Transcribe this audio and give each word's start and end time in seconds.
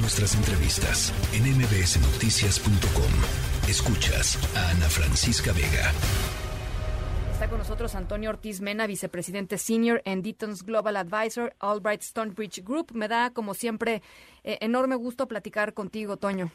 Nuestras 0.00 0.36
entrevistas 0.36 1.10
en 1.34 1.42
mbsnoticias.com. 1.58 3.12
Escuchas 3.68 4.38
a 4.54 4.70
Ana 4.70 4.86
Francisca 4.86 5.50
Vega. 5.52 5.90
Está 7.32 7.48
con 7.48 7.58
nosotros 7.58 7.96
Antonio 7.96 8.30
Ortiz 8.30 8.60
Mena, 8.60 8.86
vicepresidente 8.86 9.58
senior 9.58 10.00
en 10.04 10.22
Deaton's 10.22 10.62
Global 10.62 10.96
Advisor, 10.96 11.52
Albright 11.58 12.02
Stonebridge 12.02 12.62
Group. 12.62 12.92
Me 12.94 13.08
da, 13.08 13.30
como 13.30 13.54
siempre, 13.54 14.02
eh, 14.44 14.58
enorme 14.60 14.94
gusto 14.94 15.26
platicar 15.26 15.74
contigo, 15.74 16.16
Toño. 16.16 16.52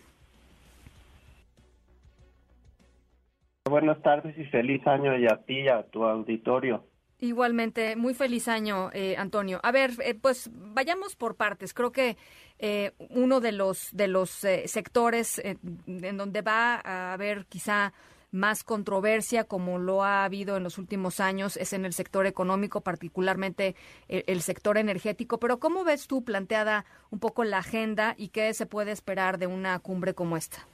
Buenas 3.69 4.01
tardes 4.03 4.37
y 4.37 4.45
feliz 4.45 4.87
año 4.87 5.17
y 5.17 5.25
a 5.25 5.43
ti 5.45 5.59
y 5.61 5.67
a 5.67 5.83
tu 5.83 6.05
auditorio. 6.05 6.85
Igualmente, 7.23 7.95
muy 7.95 8.13
feliz 8.13 8.49
año, 8.49 8.89
eh, 8.91 9.15
Antonio. 9.17 9.61
A 9.63 9.71
ver, 9.71 9.93
eh, 10.03 10.13
pues 10.13 10.49
vayamos 10.53 11.15
por 11.15 11.37
partes. 11.37 11.73
Creo 11.73 11.93
que 11.93 12.17
eh, 12.59 12.91
uno 13.11 13.39
de 13.39 13.53
los 13.53 13.87
de 13.93 14.09
los 14.09 14.29
sectores 14.29 15.41
en 15.41 16.17
donde 16.17 16.41
va 16.41 16.81
a 16.83 17.13
haber 17.13 17.45
quizá 17.45 17.93
más 18.31 18.65
controversia, 18.65 19.45
como 19.45 19.79
lo 19.79 20.03
ha 20.03 20.25
habido 20.25 20.57
en 20.57 20.63
los 20.63 20.77
últimos 20.77 21.21
años, 21.21 21.55
es 21.55 21.71
en 21.71 21.85
el 21.85 21.93
sector 21.93 22.25
económico, 22.25 22.81
particularmente 22.81 23.77
el 24.09 24.41
sector 24.41 24.77
energético. 24.77 25.39
Pero 25.39 25.59
¿cómo 25.59 25.85
ves 25.85 26.07
tú 26.07 26.25
planteada 26.25 26.83
un 27.09 27.19
poco 27.19 27.45
la 27.45 27.59
agenda 27.59 28.15
y 28.17 28.29
qué 28.29 28.53
se 28.53 28.65
puede 28.65 28.91
esperar 28.91 29.37
de 29.37 29.47
una 29.47 29.79
cumbre 29.79 30.13
como 30.13 30.35
esta? 30.35 30.67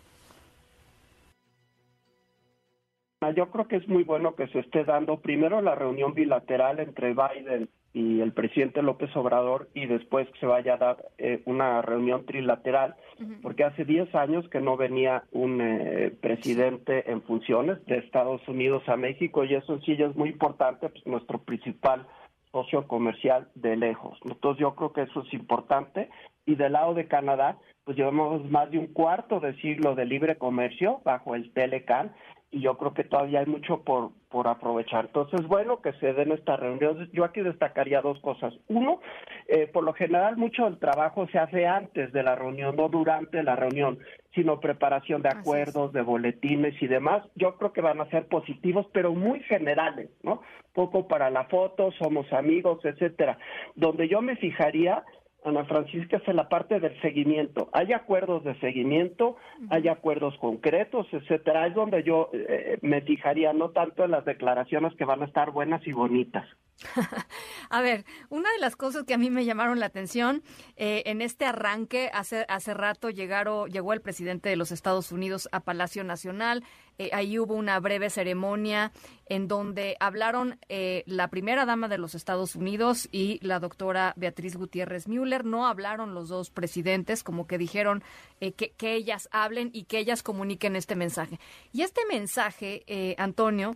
Yo 3.36 3.50
creo 3.52 3.68
que 3.68 3.76
es 3.76 3.88
muy 3.88 4.04
bueno 4.04 4.36
que 4.36 4.48
se 4.48 4.60
esté 4.60 4.86
dando 4.86 5.20
primero 5.20 5.62
la 5.62 5.76
reunión 5.76 6.14
bilateral 6.14 6.80
entre 6.80 7.14
Biden 7.14 7.70
y 7.92 8.22
el 8.22 8.32
presidente 8.32 8.82
López 8.82 9.14
Obrador 9.16 9.68
y 9.74 9.88
después 9.88 10.30
que 10.30 10.40
se 10.40 10.46
vaya 10.46 10.76
a 10.76 10.78
dar 10.78 11.06
eh, 11.18 11.42
una 11.46 11.82
reunión 11.82 12.26
trilateral, 12.26 12.96
porque 13.42 13.64
hace 13.66 13.84
10 13.84 14.14
años 14.16 14.48
que 14.50 14.62
no 14.62 14.78
venía 14.78 15.24
un 15.32 15.60
eh, 15.60 16.12
presidente 16.22 17.12
en 17.12 17.22
funciones 17.24 17.84
de 17.88 17.98
Estados 17.98 18.48
Unidos 18.48 18.88
a 18.88 18.96
México 18.96 19.44
y 19.44 19.56
eso 19.56 19.80
sí 19.82 19.98
es 20.00 20.16
muy 20.16 20.30
importante, 20.30 20.88
pues 20.88 21.06
nuestro 21.06 21.40
principal 21.40 22.08
socio 22.52 22.88
comercial 22.88 23.50
de 23.56 23.76
lejos. 23.76 24.18
Entonces 24.24 24.62
yo 24.62 24.76
creo 24.76 24.94
que 24.94 25.02
eso 25.02 25.22
es 25.22 25.34
importante. 25.34 26.10
Y 26.46 26.56
del 26.56 26.74
lado 26.74 26.96
de 26.96 27.08
Canadá, 27.08 27.58
pues 27.84 27.96
llevamos 27.96 28.50
más 28.50 28.72
de 28.72 28.80
un 28.80 28.88
cuarto 28.88 29.40
de 29.40 29.56
siglo 29.62 29.94
de 29.94 30.06
libre 30.06 30.38
comercio 30.38 31.02
bajo 31.04 31.36
el 31.36 31.52
Telecan 31.54 32.12
y 32.52 32.62
yo 32.62 32.78
creo 32.78 32.94
que 32.94 33.04
todavía 33.04 33.42
hay 33.42 33.46
mucho 33.46 33.84
por, 33.84 34.12
por 34.30 34.48
aprovechar. 34.48 35.06
Entonces, 35.06 35.46
bueno, 35.48 35.82
que 35.82 35.94
se 35.94 36.14
den 36.14 36.32
estas 36.32 36.60
reuniones. 36.60 37.10
Yo 37.12 37.24
aquí 37.24 37.42
destacaría 37.42 38.02
dos 38.02 38.20
cosas. 38.22 38.54
Uno, 38.68 39.02
eh, 39.48 39.68
por 39.68 39.84
lo 39.84 39.94
general 39.94 40.36
mucho 40.36 40.66
del 40.66 40.80
trabajo 40.80 41.28
se 41.28 41.38
hace 41.38 41.68
antes 41.68 42.12
de 42.12 42.24
la 42.24 42.36
reunión, 42.36 42.76
no 42.76 42.90
durante 42.90 43.44
la 43.44 43.56
reunión, 43.56 44.00
sino 44.34 44.60
preparación 44.60 45.22
de 45.22 45.30
acuerdos, 45.30 45.94
de 45.94 46.02
boletines 46.02 46.82
y 46.82 46.88
demás. 46.88 47.24
Yo 47.36 47.56
creo 47.58 47.72
que 47.72 47.82
van 47.82 48.02
a 48.02 48.10
ser 48.10 48.28
positivos, 48.28 48.88
pero 48.94 49.14
muy 49.14 49.42
generales, 49.42 50.10
¿no? 50.24 50.42
Poco 50.74 51.08
para 51.08 51.30
la 51.30 51.46
foto, 51.46 51.92
somos 52.00 52.32
amigos, 52.34 52.84
etcétera. 52.84 53.38
Donde 53.76 54.08
yo 54.08 54.22
me 54.22 54.36
fijaría 54.38 55.04
Ana 55.44 55.66
Francisca, 55.66 56.18
es 56.18 56.28
en 56.28 56.36
la 56.36 56.50
parte 56.50 56.80
del 56.80 57.00
seguimiento. 57.02 57.70
Hay 57.72 57.94
acuerdos 57.94 58.44
de 58.44 58.60
seguimiento, 58.60 59.38
hay 59.70 59.88
acuerdos 59.88 60.38
concretos, 60.38 61.08
etcétera. 61.12 61.68
Es 61.68 61.76
donde 61.76 62.04
yo 62.04 62.30
eh, 62.34 62.78
me 62.82 63.02
fijaría, 63.02 63.54
no 63.54 63.70
tanto 63.70 64.04
en 64.04 64.12
las 64.12 64.26
declaraciones 64.26 64.94
que 64.96 65.06
van 65.06 65.22
a 65.22 65.26
estar 65.26 65.52
buenas 65.52 65.86
y 65.88 65.94
bonitas. 65.94 66.46
a 67.70 67.82
ver, 67.82 68.06
una 68.30 68.52
de 68.52 68.60
las 68.60 68.76
cosas 68.76 69.04
que 69.04 69.14
a 69.14 69.18
mí 69.18 69.30
me 69.30 69.46
llamaron 69.46 69.80
la 69.80 69.88
atención 69.88 70.44
eh, 70.78 71.04
en 71.06 71.22
este 71.22 71.46
arranque, 71.46 72.10
hace, 72.14 72.46
hace 72.48 72.74
rato 72.74 73.10
llegaron, 73.10 73.70
llegó 73.70 73.94
el 73.94 74.02
presidente 74.02 74.50
de 74.50 74.56
los 74.56 74.72
Estados 74.72 75.12
Unidos 75.12 75.50
a 75.52 75.60
Palacio 75.62 76.04
Nacional, 76.04 76.64
eh, 76.98 77.10
ahí 77.14 77.40
hubo 77.40 77.54
una 77.54 77.80
breve 77.80 78.10
ceremonia 78.10 78.92
en 79.28 79.48
donde 79.48 79.96
hablaron 80.00 80.58
eh, 80.68 81.04
la 81.06 81.30
primera 81.30 81.66
dama 81.66 81.88
de 81.88 81.98
los 81.98 82.16
Estados 82.16 82.56
Unidos 82.56 83.08
y 83.12 83.40
la 83.46 83.60
doctora 83.60 84.14
Beatriz 84.16 84.56
Gutiérrez 84.56 85.08
Müller, 85.08 85.46
no 85.46 85.68
hablaron 85.68 86.14
los 86.14 86.30
dos 86.30 86.50
presidentes, 86.50 87.24
como 87.24 87.48
que 87.48 87.58
dijeron 87.58 88.04
que, 88.40 88.54
que 88.54 88.96
ellas 88.96 89.30
hablen 89.32 89.70
y 89.74 89.84
que 89.84 90.00
ellas 90.00 90.24
comuniquen 90.24 90.76
este 90.76 90.96
mensaje. 90.96 91.40
Y 91.72 91.84
este 91.84 92.02
mensaje, 92.10 92.84
Antonio, 93.18 93.76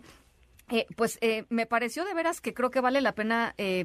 eh, 0.70 0.86
pues 0.96 1.18
eh, 1.20 1.44
me 1.50 1.66
pareció 1.66 2.04
de 2.04 2.14
veras 2.14 2.40
que 2.40 2.54
creo 2.54 2.70
que 2.70 2.80
vale 2.80 3.02
la 3.02 3.14
pena 3.14 3.54
eh, 3.58 3.84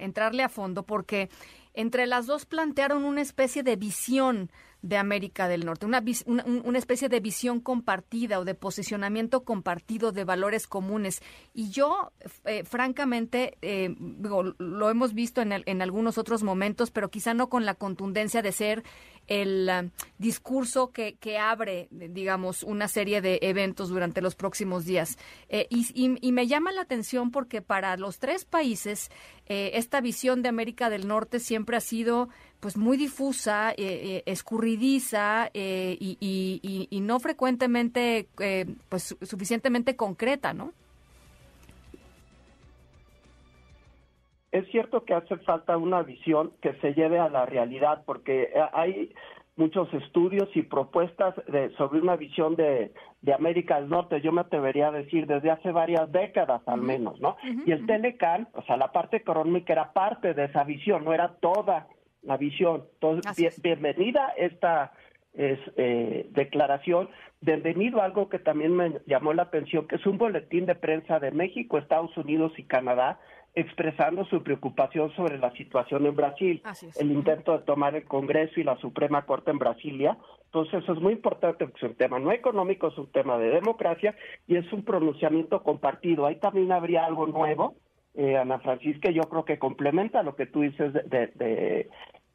entrarle 0.00 0.44
a 0.44 0.48
fondo 0.48 0.84
porque 0.84 1.28
entre 1.74 2.06
las 2.06 2.26
dos 2.26 2.46
plantearon 2.46 3.04
una 3.04 3.22
especie 3.22 3.64
de 3.64 3.74
visión 3.74 4.50
de 4.82 4.96
América 4.98 5.46
del 5.46 5.64
Norte, 5.64 5.86
una, 5.86 6.02
especie 6.78 7.08
de 7.08 7.20
visión 7.20 7.60
compartida 7.60 8.40
o 8.40 8.44
de 8.44 8.54
posicionamiento 8.54 9.44
compartido 9.44 10.10
de 10.10 10.24
valores 10.24 10.66
comunes. 10.66 11.22
Y 11.54 11.70
yo, 11.70 12.10
francamente, 12.64 13.56
lo 14.58 14.90
hemos 14.90 15.14
visto 15.14 15.40
en 15.40 15.82
algunos 15.82 16.18
otros 16.18 16.42
momentos, 16.42 16.90
pero 16.90 17.10
quizá 17.10 17.32
no 17.32 17.48
con 17.48 17.64
la 17.64 17.74
contundencia 17.74 18.42
de 18.42 18.50
ser 18.50 18.82
el 19.26 19.70
um, 19.70 19.90
discurso 20.18 20.90
que, 20.90 21.14
que, 21.14 21.38
abre, 21.38 21.88
digamos, 21.90 22.62
una 22.62 22.88
serie 22.88 23.20
de 23.20 23.38
eventos 23.42 23.88
durante 23.88 24.20
los 24.20 24.34
próximos 24.34 24.84
días. 24.84 25.18
Eh, 25.48 25.66
y, 25.70 26.32
me 26.32 26.46
llama 26.46 26.72
la 26.72 26.82
atención 26.82 27.30
porque 27.30 27.60
para 27.60 27.96
los 27.96 28.18
tres 28.18 28.44
países 28.44 29.10
eh, 29.46 29.72
esta 29.74 30.00
visión 30.00 30.42
de 30.42 30.48
América 30.48 30.88
del 30.88 31.06
Norte 31.06 31.40
siempre 31.40 31.76
ha 31.76 31.80
sido 31.80 32.28
pues 32.60 32.76
muy 32.76 32.96
difusa, 32.96 33.74
eh, 33.76 34.22
escurridiza 34.26 35.50
y, 35.52 36.16
y, 36.90 37.00
no 37.00 37.18
frecuentemente 37.20 38.28
pues 38.88 39.16
suficientemente 39.20 39.96
concreta, 39.96 40.54
¿no? 40.54 40.72
Es 44.52 44.68
cierto 44.70 45.04
que 45.04 45.14
hace 45.14 45.36
falta 45.38 45.76
una 45.76 46.02
visión 46.02 46.52
que 46.60 46.74
se 46.74 46.94
lleve 46.94 47.18
a 47.18 47.30
la 47.30 47.46
realidad, 47.46 48.02
porque 48.04 48.50
eh, 48.54 48.62
hay 48.72 49.12
muchos 49.56 49.92
estudios 49.94 50.48
y 50.54 50.62
propuestas 50.62 51.34
de, 51.46 51.70
sobre 51.76 52.00
una 52.00 52.16
visión 52.16 52.54
de, 52.56 52.92
de, 53.20 53.34
América 53.34 53.80
del 53.80 53.88
Norte, 53.88 54.20
yo 54.20 54.32
me 54.32 54.42
atrevería 54.42 54.88
a 54.88 54.92
decir 54.92 55.26
desde 55.26 55.50
hace 55.50 55.72
varias 55.72 56.10
décadas 56.10 56.62
al 56.66 56.80
menos, 56.80 57.20
¿no? 57.20 57.36
y 57.66 57.70
el 57.70 57.86
Telecan, 57.86 58.48
o 58.54 58.62
sea, 58.62 58.76
la 58.76 58.92
parte 58.92 59.18
económica 59.18 59.72
era 59.72 59.92
parte 59.92 60.32
de 60.32 60.44
esa 60.44 60.64
visión, 60.64 61.04
no 61.04 61.12
era 61.12 61.36
toda 61.40 61.86
la 62.22 62.36
visión. 62.36 62.84
Entonces, 62.94 63.60
bienvenida 63.60 64.32
esta 64.36 64.92
es, 65.34 65.58
eh, 65.76 66.26
declaración, 66.30 67.08
bienvenido 67.40 68.00
a 68.00 68.04
algo 68.04 68.28
que 68.28 68.38
también 68.38 68.74
me 68.74 69.00
llamó 69.06 69.32
la 69.32 69.44
atención, 69.44 69.86
que 69.86 69.96
es 69.96 70.06
un 70.06 70.18
boletín 70.18 70.66
de 70.66 70.74
prensa 70.74 71.18
de 71.18 71.30
México, 71.30 71.78
Estados 71.78 72.16
Unidos 72.16 72.52
y 72.56 72.64
Canadá, 72.64 73.18
expresando 73.54 74.24
su 74.26 74.42
preocupación 74.42 75.14
sobre 75.14 75.38
la 75.38 75.52
situación 75.52 76.06
en 76.06 76.16
Brasil, 76.16 76.62
el 76.98 77.12
intento 77.12 77.52
de 77.52 77.64
tomar 77.64 77.94
el 77.94 78.04
Congreso 78.04 78.60
y 78.60 78.64
la 78.64 78.76
Suprema 78.78 79.26
Corte 79.26 79.50
en 79.50 79.58
Brasilia. 79.58 80.16
Entonces, 80.46 80.82
eso 80.82 80.92
es 80.94 81.00
muy 81.00 81.12
importante 81.12 81.66
porque 81.66 81.86
es 81.86 81.90
un 81.90 81.96
tema 81.96 82.18
no 82.18 82.32
económico, 82.32 82.88
es 82.88 82.98
un 82.98 83.10
tema 83.10 83.38
de 83.38 83.50
democracia 83.50 84.14
y 84.46 84.56
es 84.56 84.72
un 84.72 84.84
pronunciamiento 84.84 85.62
compartido. 85.62 86.26
Ahí 86.26 86.36
también 86.36 86.72
habría 86.72 87.04
algo 87.04 87.26
nuevo, 87.26 87.74
eh, 88.14 88.36
Ana 88.36 88.58
Francisca, 88.58 89.10
yo 89.10 89.22
creo 89.22 89.44
que 89.44 89.58
complementa 89.58 90.22
lo 90.22 90.36
que 90.36 90.46
tú 90.46 90.60
dices 90.60 90.92
de, 90.92 91.88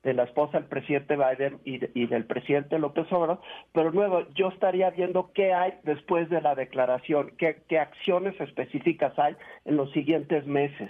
de, 0.03 0.13
la 0.13 0.23
esposa 0.23 0.59
del 0.59 0.69
presidente 0.69 1.17
Biden 1.17 1.59
y, 1.65 1.79
y, 1.99 2.07
del 2.07 2.25
presidente 2.25 2.79
López 2.79 3.11
Obrador, 3.11 3.41
pero 3.73 3.91
nuevo, 3.91 4.25
yo 4.35 4.47
estaría 4.47 4.89
viendo 4.89 5.31
qué 5.33 5.53
hay 5.53 5.73
después 5.83 6.29
de 6.29 6.41
la 6.41 6.55
declaración, 6.55 7.33
qué, 7.37 7.57
qué 7.67 7.77
acciones 7.79 8.39
específicas 8.39 9.19
hay 9.19 9.35
en 9.65 9.75
los 9.75 9.91
siguientes 9.91 10.47
meses. 10.47 10.89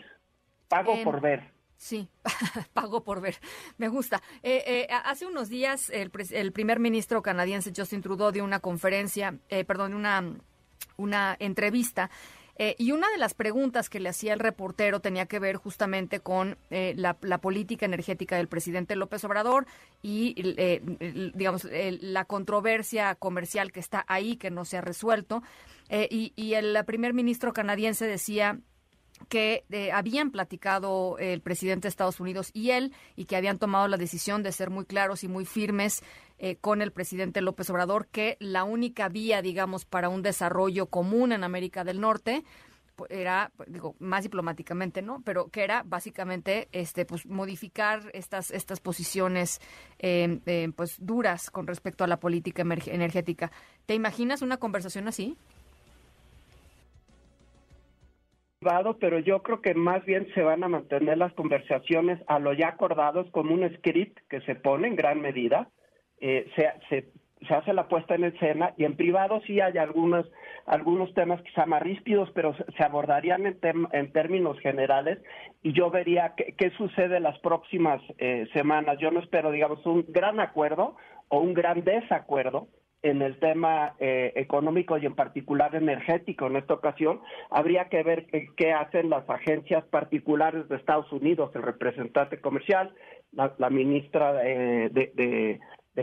Pago 0.68 0.94
em, 0.94 1.04
por 1.04 1.22
ver. 1.22 1.58
Sí, 1.78 2.10
pago 2.74 3.04
por 3.04 3.22
ver. 3.22 3.38
Me 3.78 3.88
gusta. 3.88 4.22
Eh, 4.42 4.64
eh, 4.66 4.88
hace 5.06 5.28
unos 5.28 5.48
días 5.48 5.90
el, 5.92 6.12
el, 6.32 6.52
primer 6.52 6.80
ministro 6.80 7.22
canadiense 7.22 7.72
Justin 7.76 8.02
Trudeau 8.02 8.32
dio 8.32 8.44
una 8.44 8.60
conferencia, 8.60 9.38
eh, 9.50 9.64
perdón, 9.64 9.94
una, 9.94 10.24
una 10.98 11.36
entrevista. 11.40 12.10
y 12.80 12.92
una 12.92 13.08
de 13.10 13.20
las 13.20 13.36
preguntas 13.36 13.88
que 13.88 14.00
le 14.00 14.10
hacía 14.10 14.34
el 14.34 14.40
reportero 14.40 15.00
tenía 15.00 15.28
que 15.28 15.38
ver 15.38 15.58
justamente 15.58 16.22
con 16.22 16.58
la, 16.72 17.16
la, 17.22 17.38
política 17.38 17.86
energética 17.86 18.38
del 18.38 18.48
presidente 18.48 18.96
López 18.96 19.24
Obrador 19.26 19.68
y, 20.02 20.34
digamos, 21.36 21.68
la 21.70 22.26
controversia 22.26 23.14
comercial 23.14 23.72
que 23.72 23.80
está 23.80 24.04
ahí, 24.08 24.38
que 24.38 24.50
no 24.50 24.66
se 24.66 24.78
ha 24.78 24.82
resuelto. 24.82 25.44
y, 25.92 26.34
y 26.36 26.56
el 26.56 26.84
primer 26.86 27.14
ministro 27.14 27.54
canadiense 27.54 28.08
decía 28.08 28.60
que 29.30 29.66
eh, 29.70 29.92
habían 29.92 30.32
platicado 30.32 31.18
el 31.20 31.42
presidente 31.42 31.86
de 31.86 31.90
Estados 31.90 32.20
Unidos 32.20 32.52
y 32.54 32.72
él 32.72 32.94
y 33.16 33.26
que 33.26 33.36
habían 33.36 33.58
tomado 33.58 33.88
la 33.88 33.98
decisión 33.98 34.44
de 34.44 34.52
ser 34.52 34.70
muy 34.70 34.86
claros 34.86 35.24
y 35.24 35.28
muy 35.28 35.46
firmes 35.46 36.04
eh, 36.40 36.58
con 36.58 36.82
el 36.82 36.92
presidente 36.92 37.42
López 37.42 37.70
Obrador 37.70 38.08
que 38.08 38.38
la 38.40 38.64
única 38.64 39.10
vía, 39.10 39.42
digamos, 39.42 39.86
para 39.86 40.10
un 40.10 40.22
desarrollo 40.22 40.88
común 40.88 41.32
en 41.32 41.44
América 41.44 41.84
del 41.84 42.00
Norte 42.00 42.44
era, 43.10 43.52
digo, 43.68 43.96
más 44.00 44.24
diplomáticamente, 44.24 45.02
¿no? 45.02 45.22
Pero 45.24 45.50
que 45.50 45.64
era 45.64 45.84
básicamente, 45.86 46.68
este, 46.72 47.06
pues, 47.06 47.26
modificar 47.26 48.10
estas, 48.14 48.52
estas 48.52 48.80
posiciones, 48.80 49.62
em, 50.00 50.42
em, 50.46 50.74
pues, 50.74 50.96
duras 51.00 51.52
con 51.52 51.68
respecto 51.68 52.04
a 52.04 52.08
la 52.08 52.20
política 52.20 52.64
energética. 52.64 53.52
¿Te 53.86 53.94
imaginas 53.94 54.42
una 54.42 54.58
conversación 54.58 55.08
así? 55.08 55.38
Pero 59.00 59.20
yo 59.20 59.42
creo 59.44 59.62
que 59.62 59.74
más 59.74 60.04
bien 60.06 60.28
se 60.34 60.42
van 60.42 60.64
a 60.64 60.68
mantener 60.68 61.18
las 61.18 61.34
conversaciones 61.34 62.20
a 62.28 62.40
lo 62.40 62.54
ya 62.54 62.70
acordados 62.70 63.30
como 63.32 63.54
un 63.54 63.70
script 63.78 64.18
que 64.30 64.42
se 64.42 64.56
pone 64.56 64.88
en 64.88 64.96
gran 64.96 65.22
medida. 65.22 65.70
Eh, 66.20 66.50
se, 66.56 66.74
se, 66.90 67.54
hace 67.54 67.72
la 67.72 67.88
puesta 67.88 68.16
en 68.16 68.26
escena 68.26 68.74
y 68.78 68.84
en 68.84 68.98
privado 68.98 69.42
sí 69.46 69.62
hay 69.62 69.78
algunos, 69.78 70.26
algunos 70.66 71.14
temas 71.14 71.42
quizá 71.44 71.66
más 71.66 71.82
ríspidos, 71.82 72.30
pero 72.34 72.56
se 72.56 72.84
abordarían 72.84 73.46
en, 73.46 73.88
en 73.92 74.12
términos 74.12 74.60
generales 74.60 75.20
y 75.62 75.74
yo 75.74 75.90
vería 75.90 76.34
qué, 76.36 76.56
qué 76.58 76.72
sucede 76.72 77.20
las 77.20 77.40
próximas 77.40 78.02
eh, 78.18 78.48
semanas. 78.54 78.98
Yo 79.00 79.12
no 79.12 79.20
espero, 79.20 79.52
digamos, 79.52 79.86
un 79.86 80.06
gran 80.10 80.40
acuerdo 80.40 80.98
o 81.30 81.40
un 81.40 81.54
gran 81.54 81.84
desacuerdo, 81.84 82.68
en 83.10 83.22
el 83.22 83.40
tema 83.40 83.96
eh, 84.00 84.34
económico 84.36 84.98
y 84.98 85.06
en 85.06 85.16
particular 85.16 85.76
energético 85.76 86.48
en 86.48 86.58
esta 86.58 86.74
ocasión, 86.74 87.22
habría 87.50 87.86
que 87.86 88.04
ver 88.04 88.28
qué, 88.56 88.74
hacen 88.74 89.10
las 89.10 89.30
agencias 89.30 89.84
particulares 89.86 90.68
de 90.70 90.76
Estados 90.76 91.12
Unidos, 91.12 91.52
el 91.56 91.64
representante 91.64 92.40
comercial, 92.40 92.94
la, 93.32 93.70
ministra 93.70 94.34
de, 94.34 95.60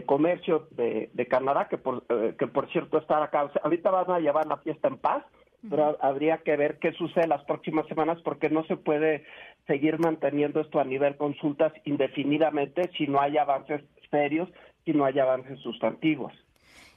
Comercio 0.07 0.69
de, 0.73 1.27
Canadá, 1.29 1.69
que 1.69 1.79
por, 1.79 2.05
eh, 2.09 2.35
que 2.39 2.47
por 2.47 2.71
cierto 2.71 2.99
está 2.99 3.23
acá. 3.23 3.51
ahorita 3.63 3.91
van 3.91 4.11
a 4.11 4.21
llevar 4.21 4.47
la 4.47 4.59
fiesta 4.59 4.89
en 4.89 4.99
paz, 4.99 5.25
pero 5.69 5.97
habría 6.01 6.39
que 6.39 6.57
ver 6.57 6.79
qué 6.79 6.93
sucede 6.93 7.27
las 7.27 7.43
próximas 7.45 7.87
semanas 7.87 8.19
porque 8.23 8.51
no 8.51 8.65
se 8.65 8.77
puede 8.77 9.25
seguir 9.67 9.99
manteniendo 9.99 10.61
esto 10.61 10.79
a 10.79 10.85
nivel 10.85 11.17
consultas 11.17 11.73
indefinidamente 11.85 12.91
si 12.99 13.07
no 13.07 13.21
hay 13.21 13.39
avances 13.39 13.83
serios, 14.11 14.49
si 14.85 14.93
no 14.93 15.07
hay 15.07 15.19
avances 15.19 15.59
sustantivos. 15.61 16.33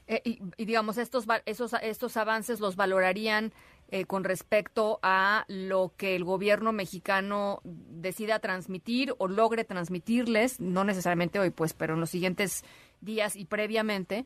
Eh, 0.07 0.21
y, 0.23 0.65
digamos, 0.65 0.97
estos, 0.97 1.25
esos, 1.45 1.73
estos 1.81 2.17
avances 2.17 2.59
los 2.59 2.75
valorarían 2.75 3.51
eh, 3.89 4.05
con 4.05 4.23
respecto 4.23 4.99
a 5.01 5.45
lo 5.47 5.93
que 5.97 6.15
el 6.15 6.23
gobierno 6.23 6.71
mexicano 6.71 7.61
decida 7.63 8.39
transmitir 8.39 9.13
o 9.17 9.27
logre 9.27 9.63
transmitirles, 9.63 10.59
no 10.59 10.83
necesariamente 10.83 11.39
hoy, 11.39 11.49
pues, 11.49 11.73
pero 11.73 11.93
en 11.93 11.99
los 11.99 12.09
siguientes 12.09 12.63
días 13.01 13.35
y 13.35 13.45
previamente, 13.45 14.25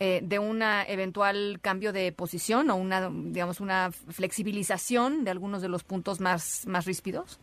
eh, 0.00 0.20
de 0.22 0.38
un 0.38 0.62
eventual 0.62 1.60
cambio 1.62 1.92
de 1.92 2.10
posición 2.12 2.70
o 2.70 2.76
una, 2.76 3.10
digamos, 3.10 3.60
una 3.60 3.92
flexibilización 3.92 5.24
de 5.24 5.30
algunos 5.30 5.62
de 5.62 5.68
los 5.68 5.84
puntos 5.84 6.20
más, 6.20 6.66
más 6.66 6.86
ríspidos? 6.86 7.38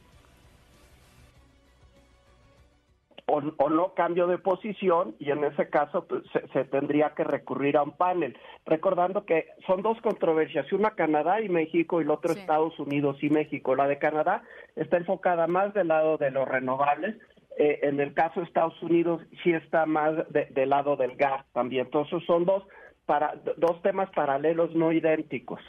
O, 3.29 3.69
no 3.69 3.93
cambio 3.93 4.27
de 4.27 4.37
posición 4.37 5.15
y 5.19 5.31
en 5.31 5.43
ese 5.43 5.69
caso 5.69 6.05
pues, 6.05 6.23
se, 6.53 6.63
tendría 6.65 7.11
que 7.11 7.23
recurrir 7.23 7.77
a 7.77 7.83
un 7.83 7.91
panel. 7.91 8.37
Recordando 8.65 9.25
que 9.25 9.47
son 9.67 9.81
dos 9.81 9.99
controversias, 10.01 10.71
una 10.73 10.91
Canadá 10.91 11.41
y 11.41 11.49
México 11.49 12.01
y 12.01 12.05
la 12.05 12.13
otra 12.13 12.33
Estados 12.33 12.77
Unidos 12.79 13.17
y 13.21 13.29
México. 13.29 13.75
La 13.75 13.87
de 13.87 13.99
Canadá 13.99 14.43
está 14.75 14.97
enfocada 14.97 15.47
más 15.47 15.73
del 15.73 15.89
lado 15.89 16.17
de 16.17 16.31
los 16.31 16.47
renovables. 16.47 17.15
Eh, 17.57 17.79
en 17.83 17.99
el 17.99 18.13
caso 18.13 18.39
de 18.39 18.45
Estados 18.45 18.81
Unidos 18.81 19.21
sí 19.43 19.51
está 19.51 19.85
más 19.85 20.13
del 20.29 20.69
lado 20.69 20.95
del 20.95 21.15
gas 21.15 21.45
también. 21.53 21.85
Entonces 21.85 22.23
son 22.25 22.45
dos, 22.45 22.63
para, 23.05 23.35
dos 23.57 23.81
temas 23.81 24.09
paralelos 24.11 24.73
no 24.75 24.91
idénticos. 24.91 25.59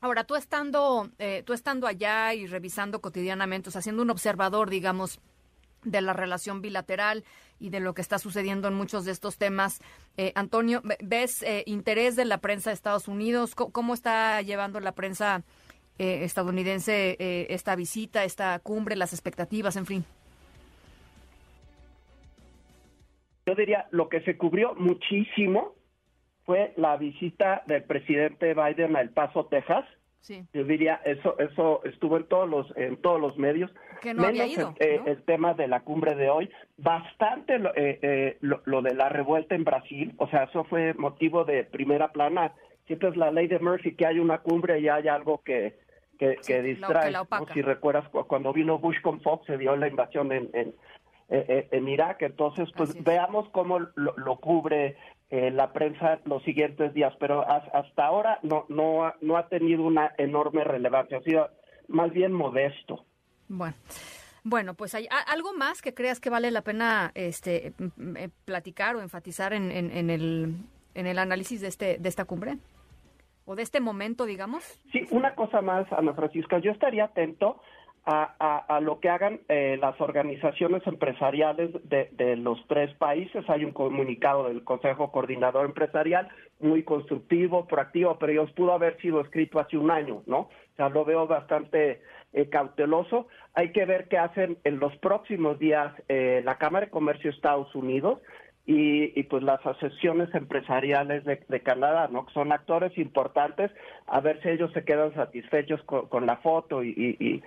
Ahora, 0.00 0.22
tú 0.22 0.36
estando, 0.36 1.08
eh, 1.18 1.42
tú 1.44 1.52
estando 1.52 1.88
allá 1.88 2.32
y 2.32 2.46
revisando 2.46 3.00
cotidianamente, 3.00 3.68
o 3.68 3.72
sea, 3.72 3.82
siendo 3.82 4.02
un 4.02 4.10
observador, 4.10 4.70
digamos, 4.70 5.20
de 5.90 6.00
la 6.00 6.12
relación 6.12 6.62
bilateral 6.62 7.24
y 7.60 7.70
de 7.70 7.80
lo 7.80 7.94
que 7.94 8.02
está 8.02 8.18
sucediendo 8.18 8.68
en 8.68 8.74
muchos 8.74 9.04
de 9.04 9.12
estos 9.12 9.38
temas. 9.38 9.80
Eh, 10.16 10.32
Antonio, 10.34 10.82
¿ves 11.02 11.42
eh, 11.42 11.64
interés 11.66 12.16
de 12.16 12.24
la 12.24 12.38
prensa 12.38 12.70
de 12.70 12.74
Estados 12.74 13.08
Unidos? 13.08 13.54
¿Cómo, 13.54 13.94
está 13.94 14.40
llevando 14.42 14.80
la 14.80 14.92
prensa 14.92 15.42
eh, 15.98 16.24
estadounidense 16.24 17.16
esta 17.52 17.74
visita, 17.74 18.24
esta 18.24 18.58
cumbre, 18.60 18.96
las 18.96 19.12
expectativas, 19.12 19.76
en 19.76 19.86
fin? 19.86 20.04
Yo 23.46 23.54
diría, 23.54 23.88
lo 23.90 24.08
que 24.08 24.20
se 24.20 24.36
cubrió 24.36 24.74
muchísimo 24.74 25.74
fue 26.44 26.72
la 26.76 26.96
visita 26.96 27.62
del 27.66 27.82
presidente 27.84 28.54
Biden 28.54 28.94
a 28.94 29.00
El 29.00 29.10
Paso, 29.10 29.46
Texas, 29.46 29.84
Sí. 30.20 30.44
Yo 30.52 30.64
diría, 30.64 31.00
eso 31.04 31.38
eso 31.38 31.82
estuvo 31.84 32.16
en 32.16 32.24
todos 32.24 32.48
los 32.48 32.76
en 32.76 32.96
todos 32.96 33.20
los 33.20 33.36
medios. 33.38 33.70
Que 34.00 34.14
no 34.14 34.24
había 34.24 34.46
ido, 34.46 34.74
el, 34.78 35.06
el, 35.06 35.22
tema 35.24 35.54
de 35.54 35.66
la 35.66 35.80
cumbre 35.80 36.14
de 36.14 36.28
hoy, 36.28 36.50
bastante 36.76 37.58
lo, 37.58 37.74
eh, 37.74 37.98
eh, 38.02 38.38
lo, 38.40 38.82
de 38.82 38.94
la 38.94 39.08
revuelta 39.08 39.54
en 39.54 39.64
Brasil, 39.64 40.14
o 40.18 40.28
sea, 40.28 40.44
eso 40.44 40.64
fue 40.64 40.94
motivo 40.94 41.44
de 41.44 41.64
primera 41.64 42.12
plana. 42.12 42.52
Siempre 42.86 43.08
es 43.08 43.16
la 43.16 43.30
ley 43.30 43.48
de 43.48 43.58
Murphy 43.58 43.94
que 43.94 44.06
hay 44.06 44.18
una 44.18 44.38
cumbre 44.38 44.78
y 44.80 44.88
hay 44.88 45.08
algo 45.08 45.42
que, 45.42 45.78
que, 46.18 46.62
distrae. 46.62 47.12
si 47.52 47.62
recuerdas, 47.62 48.08
cuando 48.08 48.52
vino 48.52 48.78
Bush 48.78 49.00
con 49.02 49.20
Fox 49.20 49.46
se 49.46 49.58
dio 49.58 49.76
la 49.76 49.88
invasión 49.88 50.32
en, 50.32 50.48
en, 50.52 50.74
eh, 51.28 51.68
en 51.70 51.88
Irak. 51.88 52.22
Entonces, 52.22 52.68
pues 52.76 53.02
veamos 53.02 53.48
cómo 53.50 53.78
lo, 53.78 54.14
lo 54.16 54.36
cubre 54.36 54.96
eh, 55.30 55.50
la 55.50 55.72
prensa 55.72 56.20
los 56.24 56.42
siguientes 56.42 56.94
días, 56.94 57.12
pero 57.20 57.44
hasta 57.46 58.06
ahora 58.06 58.38
no, 58.42 58.64
no, 58.68 59.12
no 59.20 59.36
ha 59.36 59.48
tenido 59.48 59.82
una 59.82 60.14
enorme 60.16 60.64
relevancia, 60.64 61.18
ha 61.18 61.22
sido 61.22 61.50
más 61.88 62.10
bien 62.12 62.32
modesto. 62.32 63.04
Bueno. 63.48 63.74
Bueno, 64.44 64.72
pues 64.72 64.94
hay 64.94 65.06
algo 65.26 65.52
más 65.52 65.82
que 65.82 65.92
creas 65.92 66.20
que 66.20 66.30
vale 66.30 66.50
la 66.50 66.62
pena 66.62 67.10
este, 67.14 67.74
platicar 68.46 68.96
o 68.96 69.02
enfatizar 69.02 69.52
en, 69.52 69.70
en, 69.70 70.08
el, 70.08 70.54
en 70.94 71.06
el 71.06 71.18
análisis 71.18 71.60
de, 71.60 71.68
este, 71.68 71.98
de 71.98 72.08
esta 72.08 72.24
cumbre 72.24 72.56
o 73.44 73.56
de 73.56 73.62
este 73.62 73.80
momento, 73.80 74.24
digamos. 74.24 74.64
Sí, 74.92 75.06
una 75.10 75.34
cosa 75.34 75.60
más, 75.60 75.92
Ana 75.92 76.14
Francisca, 76.14 76.60
yo 76.60 76.70
estaría 76.70 77.04
atento 77.04 77.60
a, 78.10 78.80
lo 78.80 79.00
que 79.00 79.10
hagan 79.10 79.40
eh, 79.48 79.76
las 79.80 80.00
organizaciones 80.00 80.86
empresariales 80.86 81.70
de, 81.84 82.36
los 82.36 82.58
tres 82.66 82.94
países. 82.94 83.44
Hay 83.48 83.64
un 83.64 83.72
comunicado 83.72 84.48
del 84.48 84.64
Consejo 84.64 85.12
Coordinador 85.12 85.66
Empresarial 85.66 86.28
muy 86.60 86.84
constructivo, 86.84 87.66
proactivo, 87.66 88.18
pero 88.18 88.32
ellos 88.32 88.50
pudo 88.52 88.72
haber 88.72 88.98
sido 89.00 89.20
escrito 89.20 89.60
hace 89.60 89.76
un 89.76 89.90
año, 89.90 90.22
¿no? 90.26 90.38
O 90.38 90.76
sea, 90.76 90.88
lo 90.88 91.04
veo 91.04 91.26
bastante 91.26 92.00
eh, 92.32 92.48
cauteloso. 92.48 93.28
Hay 93.54 93.72
que 93.72 93.84
ver 93.84 94.08
qué 94.08 94.16
hacen 94.16 94.56
en 94.64 94.78
los 94.78 94.96
próximos 94.96 95.58
días 95.58 95.92
eh, 96.08 96.40
la 96.44 96.56
Cámara 96.56 96.86
de 96.86 96.90
Comercio 96.90 97.30
de 97.30 97.36
Estados 97.36 97.74
Unidos 97.74 98.20
y, 98.64 99.22
pues 99.24 99.42
las 99.42 99.64
asociaciones 99.64 100.34
empresariales 100.34 101.24
de, 101.24 101.60
Canadá, 101.62 102.08
¿no? 102.12 102.26
Que 102.26 102.34
son 102.34 102.52
actores 102.52 102.96
importantes, 102.98 103.70
a 104.06 104.20
ver 104.20 104.42
si 104.42 104.50
ellos 104.50 104.70
se 104.74 104.84
quedan 104.84 105.14
satisfechos 105.14 105.82
con, 105.84 106.26
la 106.26 106.36
foto 106.36 106.84
y, 106.84 107.16
y 107.18 107.42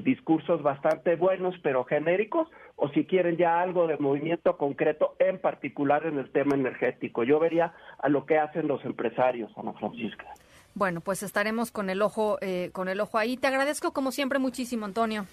discursos 0.00 0.62
bastante 0.62 1.16
buenos 1.16 1.54
pero 1.62 1.84
genéricos 1.84 2.48
o 2.76 2.88
si 2.88 3.04
quieren 3.04 3.36
ya 3.36 3.60
algo 3.60 3.86
de 3.86 3.98
movimiento 3.98 4.56
concreto 4.56 5.14
en 5.18 5.38
particular 5.38 6.06
en 6.06 6.18
el 6.18 6.30
tema 6.30 6.54
energético. 6.54 7.24
Yo 7.24 7.38
vería 7.38 7.74
a 7.98 8.08
lo 8.08 8.24
que 8.24 8.38
hacen 8.38 8.66
los 8.66 8.84
empresarios, 8.84 9.52
Ana 9.56 9.72
Francisca. 9.74 10.26
Bueno, 10.74 11.00
pues 11.00 11.22
estaremos 11.22 11.70
con 11.70 11.90
el 11.90 12.00
ojo 12.00 12.38
eh, 12.40 12.70
con 12.72 12.88
el 12.88 13.00
ojo 13.00 13.18
ahí. 13.18 13.36
Te 13.36 13.46
agradezco 13.46 13.92
como 13.92 14.10
siempre 14.10 14.38
muchísimo, 14.38 14.86
Antonio. 14.86 15.26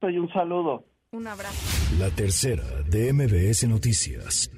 Soy 0.00 0.18
un 0.18 0.32
saludo. 0.32 0.84
Un 1.10 1.26
abrazo. 1.26 1.98
La 1.98 2.10
tercera 2.10 2.64
de 2.88 3.12
MBS 3.12 3.68
Noticias. 3.68 4.50